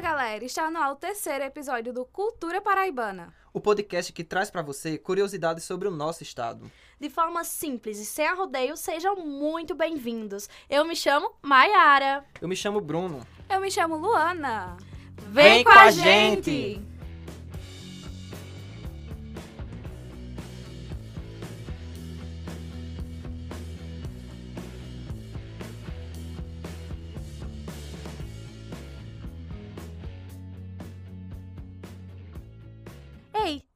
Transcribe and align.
galera, 0.00 0.44
está 0.44 0.70
no 0.70 0.78
ar 0.78 0.92
o 0.92 0.96
terceiro 0.96 1.44
episódio 1.44 1.92
do 1.92 2.04
Cultura 2.04 2.60
Paraibana. 2.60 3.32
O 3.52 3.60
podcast 3.60 4.12
que 4.12 4.24
traz 4.24 4.50
para 4.50 4.62
você 4.62 4.96
curiosidades 4.96 5.64
sobre 5.64 5.86
o 5.86 5.90
nosso 5.90 6.22
estado. 6.22 6.70
De 6.98 7.10
forma 7.10 7.44
simples 7.44 7.98
e 7.98 8.06
sem 8.06 8.26
arrodeio, 8.26 8.76
sejam 8.76 9.16
muito 9.16 9.74
bem-vindos. 9.74 10.48
Eu 10.70 10.84
me 10.84 10.96
chamo 10.96 11.32
Maiara. 11.42 12.24
Eu 12.40 12.48
me 12.48 12.56
chamo 12.56 12.80
Bruno. 12.80 13.26
Eu 13.50 13.60
me 13.60 13.70
chamo 13.70 13.96
Luana. 13.96 14.76
Vem 15.28 15.62
com 15.62 15.70
a 15.70 15.90
gente! 15.90 16.50
Ei, 16.50 16.91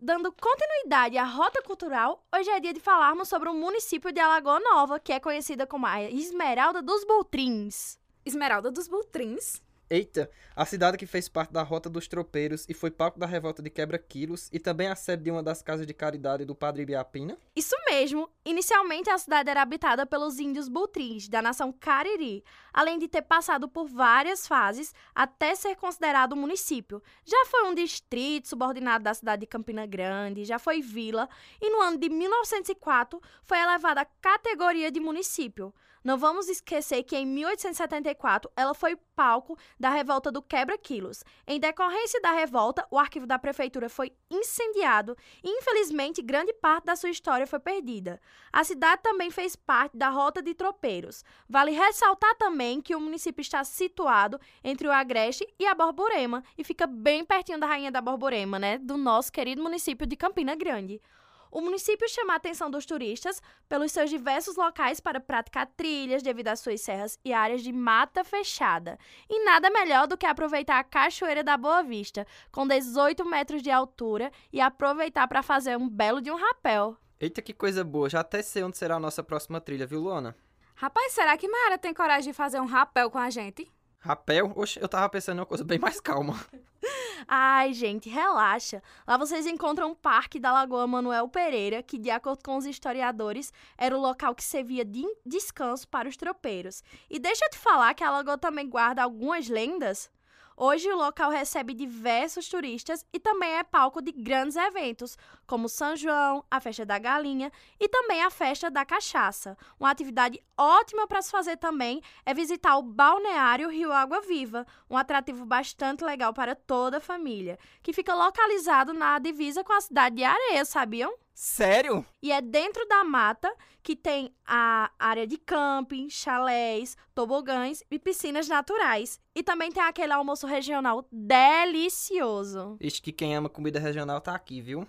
dando 0.06 0.32
continuidade 0.32 1.18
à 1.18 1.24
rota 1.24 1.60
cultural, 1.62 2.24
hoje 2.32 2.48
é 2.48 2.60
dia 2.60 2.72
de 2.72 2.78
falarmos 2.78 3.28
sobre 3.28 3.48
o 3.48 3.54
município 3.54 4.12
de 4.12 4.20
Alagoa 4.20 4.60
Nova, 4.60 5.00
que 5.00 5.12
é 5.12 5.18
conhecida 5.18 5.66
como 5.66 5.84
a 5.84 6.00
Esmeralda 6.00 6.80
dos 6.80 7.04
Boltrins. 7.04 7.98
Esmeralda 8.24 8.70
dos 8.70 8.86
Bultrins. 8.86 9.60
Eita, 9.88 10.28
a 10.56 10.64
cidade 10.64 10.98
que 10.98 11.06
fez 11.06 11.28
parte 11.28 11.52
da 11.52 11.62
Rota 11.62 11.88
dos 11.88 12.08
Tropeiros 12.08 12.66
e 12.68 12.74
foi 12.74 12.90
palco 12.90 13.20
da 13.20 13.26
revolta 13.26 13.62
de 13.62 13.70
quebra-quilos 13.70 14.48
e 14.52 14.58
também 14.58 14.88
a 14.88 14.96
sede 14.96 15.22
de 15.22 15.30
uma 15.30 15.44
das 15.44 15.62
casas 15.62 15.86
de 15.86 15.94
caridade 15.94 16.44
do 16.44 16.56
Padre 16.56 16.82
Ibiapina. 16.82 17.38
Isso 17.54 17.76
mesmo! 17.88 18.28
Inicialmente 18.44 19.08
a 19.08 19.16
cidade 19.16 19.48
era 19.48 19.62
habitada 19.62 20.04
pelos 20.04 20.40
índios 20.40 20.68
Bultrins, 20.68 21.28
da 21.28 21.40
nação 21.40 21.72
Cariri, 21.72 22.42
além 22.72 22.98
de 22.98 23.06
ter 23.06 23.22
passado 23.22 23.68
por 23.68 23.86
várias 23.86 24.48
fases 24.48 24.92
até 25.14 25.54
ser 25.54 25.76
considerado 25.76 26.34
município. 26.34 27.00
Já 27.24 27.46
foi 27.46 27.62
um 27.66 27.74
distrito 27.74 28.48
subordinado 28.48 29.04
da 29.04 29.14
cidade 29.14 29.42
de 29.42 29.46
Campina 29.46 29.86
Grande, 29.86 30.44
já 30.44 30.58
foi 30.58 30.82
vila 30.82 31.28
e 31.60 31.70
no 31.70 31.80
ano 31.80 31.96
de 31.96 32.08
1904 32.08 33.22
foi 33.44 33.58
elevada 33.58 34.00
à 34.00 34.04
categoria 34.04 34.90
de 34.90 34.98
município. 34.98 35.72
Não 36.06 36.16
vamos 36.16 36.48
esquecer 36.48 37.02
que 37.02 37.16
em 37.16 37.26
1874 37.26 38.48
ela 38.56 38.74
foi 38.74 38.94
palco 39.16 39.58
da 39.76 39.90
revolta 39.90 40.30
do 40.30 40.40
quebra-quilos. 40.40 41.24
Em 41.44 41.58
decorrência 41.58 42.20
da 42.20 42.30
revolta, 42.30 42.86
o 42.92 42.96
arquivo 42.96 43.26
da 43.26 43.40
prefeitura 43.40 43.88
foi 43.88 44.12
incendiado 44.30 45.16
e, 45.42 45.50
infelizmente, 45.50 46.22
grande 46.22 46.52
parte 46.52 46.84
da 46.84 46.94
sua 46.94 47.10
história 47.10 47.44
foi 47.44 47.58
perdida. 47.58 48.20
A 48.52 48.62
cidade 48.62 49.02
também 49.02 49.32
fez 49.32 49.56
parte 49.56 49.96
da 49.96 50.08
Rota 50.08 50.40
de 50.40 50.54
Tropeiros. 50.54 51.24
Vale 51.48 51.72
ressaltar 51.72 52.36
também 52.36 52.80
que 52.80 52.94
o 52.94 53.00
município 53.00 53.42
está 53.42 53.64
situado 53.64 54.38
entre 54.62 54.86
o 54.86 54.92
Agreste 54.92 55.44
e 55.58 55.66
a 55.66 55.74
Borborema 55.74 56.44
e 56.56 56.62
fica 56.62 56.86
bem 56.86 57.24
pertinho 57.24 57.58
da 57.58 57.66
Rainha 57.66 57.90
da 57.90 58.00
Borborema, 58.00 58.60
né? 58.60 58.78
Do 58.78 58.96
nosso 58.96 59.32
querido 59.32 59.60
município 59.60 60.06
de 60.06 60.14
Campina 60.14 60.54
Grande. 60.54 61.02
O 61.50 61.60
município 61.60 62.08
chama 62.08 62.34
a 62.34 62.36
atenção 62.36 62.70
dos 62.70 62.86
turistas 62.86 63.40
pelos 63.68 63.92
seus 63.92 64.10
diversos 64.10 64.56
locais 64.56 65.00
para 65.00 65.20
praticar 65.20 65.66
trilhas 65.76 66.22
devido 66.22 66.48
às 66.48 66.60
suas 66.60 66.80
serras 66.80 67.18
e 67.24 67.32
áreas 67.32 67.62
de 67.62 67.72
mata 67.72 68.24
fechada. 68.24 68.98
E 69.28 69.44
nada 69.44 69.70
melhor 69.70 70.06
do 70.06 70.16
que 70.16 70.26
aproveitar 70.26 70.78
a 70.78 70.84
Cachoeira 70.84 71.42
da 71.42 71.56
Boa 71.56 71.82
Vista, 71.82 72.26
com 72.50 72.66
18 72.66 73.24
metros 73.24 73.62
de 73.62 73.70
altura, 73.70 74.30
e 74.52 74.60
aproveitar 74.60 75.26
para 75.28 75.42
fazer 75.42 75.76
um 75.76 75.88
belo 75.88 76.20
de 76.20 76.30
um 76.30 76.36
rapel. 76.36 76.96
Eita, 77.18 77.40
que 77.40 77.54
coisa 77.54 77.82
boa, 77.82 78.10
já 78.10 78.20
até 78.20 78.42
sei 78.42 78.62
onde 78.62 78.76
será 78.76 78.96
a 78.96 79.00
nossa 79.00 79.22
próxima 79.22 79.60
trilha, 79.60 79.86
viu, 79.86 80.00
Luana? 80.00 80.36
Rapaz, 80.74 81.12
será 81.12 81.36
que 81.38 81.48
Mayara 81.48 81.78
tem 81.78 81.94
coragem 81.94 82.30
de 82.30 82.36
fazer 82.36 82.60
um 82.60 82.66
rapel 82.66 83.10
com 83.10 83.18
a 83.18 83.30
gente? 83.30 83.66
Rapel? 83.98 84.52
Oxe, 84.54 84.78
eu 84.80 84.86
tava 84.88 85.08
pensando 85.08 85.38
em 85.38 85.40
uma 85.40 85.46
coisa 85.46 85.64
bem 85.64 85.78
mais 85.78 86.00
calma. 86.00 86.38
Ai, 87.26 87.72
gente, 87.72 88.08
relaxa. 88.08 88.82
Lá 89.06 89.16
vocês 89.16 89.46
encontram 89.46 89.90
o 89.90 89.96
Parque 89.96 90.38
da 90.38 90.52
Lagoa 90.52 90.86
Manuel 90.86 91.28
Pereira, 91.28 91.82
que, 91.82 91.98
de 91.98 92.10
acordo 92.10 92.42
com 92.42 92.56
os 92.56 92.66
historiadores, 92.66 93.52
era 93.76 93.96
o 93.96 94.00
local 94.00 94.34
que 94.34 94.44
servia 94.44 94.84
de 94.84 95.04
descanso 95.24 95.88
para 95.88 96.08
os 96.08 96.16
tropeiros. 96.16 96.82
E 97.08 97.18
deixa 97.18 97.44
eu 97.44 97.50
te 97.50 97.58
falar 97.58 97.94
que 97.94 98.04
a 98.04 98.10
lagoa 98.10 98.38
também 98.38 98.68
guarda 98.68 99.02
algumas 99.02 99.48
lendas. 99.48 100.10
Hoje 100.58 100.90
o 100.90 100.96
local 100.96 101.30
recebe 101.30 101.74
diversos 101.74 102.48
turistas 102.48 103.04
e 103.12 103.20
também 103.20 103.58
é 103.58 103.62
palco 103.62 104.00
de 104.00 104.10
grandes 104.10 104.56
eventos, 104.56 105.18
como 105.46 105.68
São 105.68 105.94
João, 105.94 106.42
a 106.50 106.58
Festa 106.60 106.86
da 106.86 106.98
Galinha 106.98 107.52
e 107.78 107.86
também 107.86 108.22
a 108.22 108.30
Festa 108.30 108.70
da 108.70 108.82
Cachaça. 108.82 109.54
Uma 109.78 109.90
atividade 109.90 110.42
ótima 110.56 111.06
para 111.06 111.20
se 111.20 111.30
fazer 111.30 111.58
também 111.58 112.00
é 112.24 112.32
visitar 112.32 112.78
o 112.78 112.82
balneário 112.82 113.68
Rio 113.68 113.92
Água 113.92 114.22
Viva, 114.22 114.66
um 114.88 114.96
atrativo 114.96 115.44
bastante 115.44 116.02
legal 116.02 116.32
para 116.32 116.56
toda 116.56 116.96
a 116.96 117.02
família, 117.02 117.58
que 117.82 117.92
fica 117.92 118.14
localizado 118.14 118.94
na 118.94 119.18
divisa 119.18 119.62
com 119.62 119.74
a 119.74 119.80
cidade 119.82 120.16
de 120.16 120.24
Areia, 120.24 120.64
sabiam? 120.64 121.14
Sério? 121.38 122.02
E 122.22 122.32
é 122.32 122.40
dentro 122.40 122.88
da 122.88 123.04
mata 123.04 123.54
que 123.82 123.94
tem 123.94 124.34
a 124.46 124.90
área 124.98 125.26
de 125.26 125.36
camping, 125.36 126.08
chalés, 126.08 126.96
tobogãs 127.14 127.82
e 127.90 127.98
piscinas 127.98 128.48
naturais. 128.48 129.20
E 129.34 129.42
também 129.42 129.70
tem 129.70 129.82
aquele 129.82 130.14
almoço 130.14 130.46
regional 130.46 131.06
delicioso. 131.12 132.78
Ixi, 132.80 133.02
que 133.02 133.12
quem 133.12 133.36
ama 133.36 133.50
comida 133.50 133.78
regional 133.78 134.18
tá 134.18 134.34
aqui, 134.34 134.62
viu? 134.62 134.88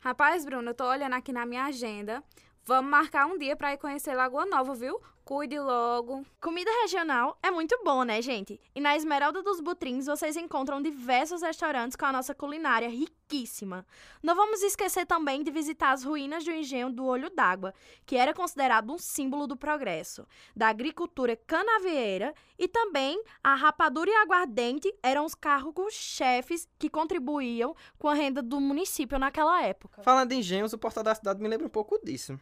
Rapaz, 0.00 0.46
Bruno, 0.46 0.70
eu 0.70 0.74
tô 0.74 0.88
olhando 0.88 1.12
aqui 1.12 1.30
na 1.30 1.44
minha 1.44 1.66
agenda. 1.66 2.24
Vamos 2.64 2.90
marcar 2.90 3.26
um 3.26 3.36
dia 3.36 3.54
pra 3.54 3.74
ir 3.74 3.76
conhecer 3.76 4.14
Lagoa 4.14 4.46
Nova, 4.46 4.74
viu? 4.74 4.98
Cuide 5.24 5.56
logo. 5.58 6.26
Comida 6.40 6.70
regional 6.82 7.38
é 7.40 7.48
muito 7.48 7.78
bom, 7.84 8.02
né, 8.02 8.20
gente? 8.20 8.60
E 8.74 8.80
na 8.80 8.96
Esmeralda 8.96 9.40
dos 9.40 9.60
Butrins 9.60 10.06
vocês 10.06 10.36
encontram 10.36 10.82
diversos 10.82 11.42
restaurantes 11.42 11.96
com 11.96 12.04
a 12.04 12.12
nossa 12.12 12.34
culinária 12.34 12.88
riquíssima. 12.88 13.86
Não 14.20 14.34
vamos 14.34 14.64
esquecer 14.64 15.06
também 15.06 15.44
de 15.44 15.52
visitar 15.52 15.92
as 15.92 16.02
ruínas 16.02 16.44
do 16.44 16.50
engenho 16.50 16.90
do 16.90 17.04
Olho 17.04 17.30
d'Água, 17.30 17.72
que 18.04 18.16
era 18.16 18.34
considerado 18.34 18.92
um 18.92 18.98
símbolo 18.98 19.46
do 19.46 19.56
progresso, 19.56 20.26
da 20.56 20.66
agricultura 20.66 21.36
canavieira 21.36 22.34
e 22.58 22.66
também 22.66 23.22
a 23.44 23.54
rapadura 23.54 24.10
e 24.10 24.14
aguardente 24.14 24.92
eram 25.04 25.24
os 25.24 25.36
cargos-chefes 25.36 26.68
que 26.76 26.90
contribuíam 26.90 27.76
com 27.96 28.08
a 28.08 28.14
renda 28.14 28.42
do 28.42 28.60
município 28.60 29.20
naquela 29.20 29.62
época. 29.62 30.02
Falando 30.02 30.32
em 30.32 30.40
engenhos, 30.40 30.72
o 30.72 30.78
portal 30.78 31.04
da 31.04 31.14
cidade 31.14 31.40
me 31.40 31.48
lembra 31.48 31.68
um 31.68 31.70
pouco 31.70 31.96
disso. 32.04 32.38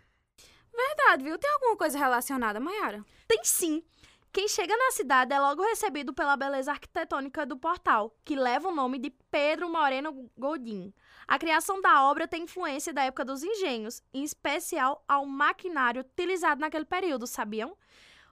Verdade, 0.89 1.25
viu? 1.25 1.39
Tem 1.39 1.51
alguma 1.51 1.77
coisa 1.77 1.99
relacionada, 1.99 2.59
Mayara? 2.59 3.05
Tem 3.29 3.45
sim. 3.45 3.83
Quem 4.33 4.47
chega 4.47 4.77
na 4.77 4.93
cidade 4.93 5.35
é 5.35 5.41
logo 5.41 5.63
recebido 5.63 6.15
pela 6.15 6.37
beleza 6.37 6.71
arquitetônica 6.71 7.45
do 7.45 7.57
portal, 7.57 8.15
que 8.25 8.37
leva 8.37 8.69
o 8.69 8.75
nome 8.75 8.99
de 8.99 9.11
Pedro 9.31 9.69
Moreno 9.69 10.31
Godin. 10.39 10.95
A 11.27 11.37
criação 11.39 11.81
da 11.81 12.05
obra 12.05 12.29
tem 12.29 12.45
influência 12.45 12.93
da 12.93 13.03
época 13.03 13.25
dos 13.25 13.43
engenhos, 13.43 14.01
em 14.15 14.23
especial 14.23 15.05
ao 15.09 15.27
maquinário 15.27 16.03
utilizado 16.03 16.61
naquele 16.61 16.85
período, 16.85 17.27
sabiam? 17.27 17.77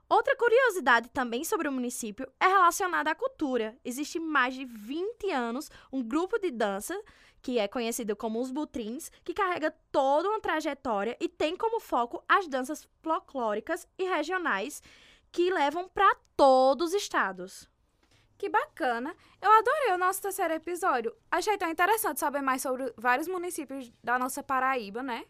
Outra 0.08 0.34
curiosidade 0.36 1.10
também 1.10 1.44
sobre 1.44 1.69
o 1.69 1.72
município 1.72 2.26
é 2.41 2.46
relacionada 2.46 3.10
à 3.10 3.14
cultura. 3.14 3.76
Existe 3.84 4.19
mais 4.19 4.54
de 4.54 4.64
20 4.64 5.30
anos 5.30 5.70
um 5.92 6.02
grupo 6.02 6.38
de 6.38 6.50
dança 6.50 6.98
que 7.42 7.58
é 7.58 7.69
conhecido 7.69 8.16
como 8.16 8.41
os 8.41 8.50
Butrins, 8.50 9.10
que 9.22 9.34
carrega 9.34 9.74
toda 9.92 10.28
uma 10.28 10.41
trajetória 10.41 11.16
e 11.20 11.28
tem 11.28 11.56
como 11.56 11.78
foco 11.78 12.24
as 12.28 12.48
danças 12.48 12.88
folclóricas 13.02 13.86
e 13.98 14.04
regionais 14.04 14.82
que 15.30 15.50
levam 15.50 15.88
para 15.88 16.16
todos 16.36 16.88
os 16.88 16.94
estados. 16.94 17.69
Que 18.38 18.48
bacana! 18.48 19.14
Eu 19.42 19.50
adorei 19.50 19.92
o 19.92 19.98
nosso 19.98 20.22
terceiro 20.22 20.54
episódio. 20.54 21.14
Achei 21.30 21.58
tão 21.58 21.69
interessante 21.69 22.20
saber 22.20 22.40
mais 22.40 22.62
sobre 22.62 22.92
vários 22.96 23.28
municípios 23.28 23.92
da 24.02 24.19
nossa 24.19 24.42
Paraíba, 24.42 25.02
né? 25.02 25.25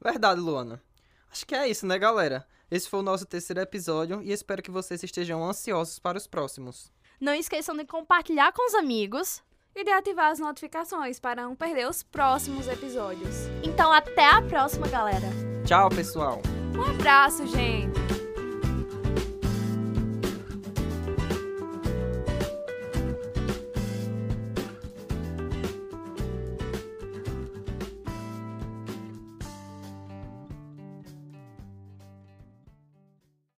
Verdade, 0.00 0.40
Luana. 0.40 0.82
Acho 1.30 1.46
que 1.46 1.54
é 1.54 1.68
isso, 1.68 1.86
né, 1.86 1.98
galera? 1.98 2.46
Esse 2.70 2.88
foi 2.88 3.00
o 3.00 3.02
nosso 3.02 3.26
terceiro 3.26 3.60
episódio 3.60 4.22
e 4.22 4.32
espero 4.32 4.62
que 4.62 4.70
vocês 4.70 5.02
estejam 5.02 5.44
ansiosos 5.44 5.98
para 5.98 6.16
os 6.16 6.26
próximos. 6.26 6.92
Não 7.20 7.34
esqueçam 7.34 7.76
de 7.76 7.84
compartilhar 7.84 8.52
com 8.52 8.66
os 8.66 8.74
amigos. 8.74 9.42
E 9.72 9.84
de 9.84 9.90
ativar 9.92 10.32
as 10.32 10.40
notificações 10.40 11.20
para 11.20 11.42
não 11.42 11.54
perder 11.54 11.88
os 11.88 12.02
próximos 12.02 12.66
episódios. 12.66 13.36
Então, 13.62 13.92
até 13.92 14.26
a 14.26 14.42
próxima, 14.42 14.88
galera! 14.88 15.28
Tchau, 15.64 15.88
pessoal! 15.88 16.42
Um 16.74 16.82
abraço, 16.82 17.46
gente! 17.46 17.99